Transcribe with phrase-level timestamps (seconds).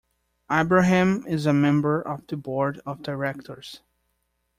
[0.51, 3.81] Ibrahim is a member of the board of directors.